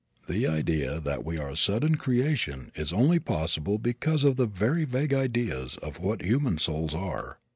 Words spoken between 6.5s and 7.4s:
souls are.